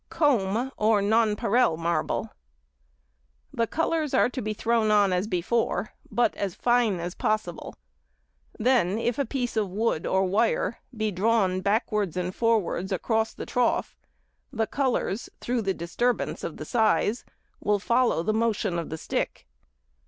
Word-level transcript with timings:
Comb 0.09 0.71
or 0.77 0.99
Nonpareil 0.99 1.77
Marble.—The 1.77 3.67
colours 3.67 4.15
are 4.15 4.29
to 4.29 4.41
be 4.41 4.51
thrown 4.51 4.89
on 4.89 5.13
as 5.13 5.27
before, 5.27 5.93
but 6.09 6.33
as 6.33 6.55
fine 6.55 6.99
as 6.99 7.13
possible. 7.13 7.75
Then 8.57 8.97
if 8.97 9.19
a 9.19 9.27
piece 9.27 9.55
of 9.55 9.69
wood 9.69 10.07
or 10.07 10.25
wire 10.25 10.79
be 10.97 11.11
drawn 11.11 11.61
backwards 11.61 12.17
and 12.17 12.33
forwards 12.33 12.91
across 12.91 13.35
the 13.35 13.45
trough, 13.45 13.95
the 14.51 14.65
colours, 14.65 15.29
through 15.39 15.61
the 15.61 15.73
disturbance 15.75 16.43
of 16.43 16.57
the 16.57 16.65
size, 16.65 17.23
will 17.59 17.77
follow 17.77 18.23
the 18.23 18.33
motion 18.33 18.79
of 18.79 18.89
the 18.89 18.97
stick. 18.97 19.45